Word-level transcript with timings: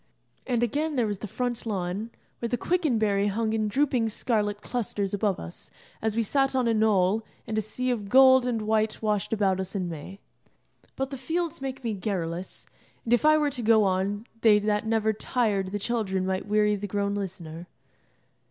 And 0.47 0.63
again, 0.63 0.95
there 0.95 1.05
was 1.05 1.19
the 1.19 1.27
front 1.27 1.63
lawn, 1.63 2.09
where 2.39 2.49
the 2.49 2.57
quicken 2.57 2.97
berry 2.97 3.27
hung 3.27 3.53
in 3.53 3.67
drooping 3.67 4.09
scarlet 4.09 4.59
clusters 4.63 5.13
above 5.13 5.39
us, 5.39 5.69
as 6.01 6.15
we 6.15 6.23
sat 6.23 6.55
on 6.55 6.67
a 6.67 6.73
knoll, 6.73 7.23
and 7.45 7.55
a 7.55 7.61
sea 7.61 7.91
of 7.91 8.09
gold 8.09 8.43
and 8.47 8.63
white 8.63 8.99
washed 9.03 9.31
about 9.31 9.59
us 9.59 9.75
in 9.75 9.87
May. 9.87 10.19
But 10.95 11.11
the 11.11 11.17
fields 11.17 11.61
make 11.61 11.83
me 11.83 11.93
garrulous, 11.93 12.65
and 13.03 13.13
if 13.13 13.23
I 13.25 13.37
were 13.37 13.51
to 13.51 13.61
go 13.61 13.83
on 13.83 14.25
they 14.41 14.57
that 14.57 14.87
never 14.87 15.13
tired 15.13 15.67
the 15.67 15.77
children 15.77 16.25
might 16.25 16.47
weary 16.47 16.75
the 16.75 16.87
grown 16.87 17.13
listener. 17.13 17.67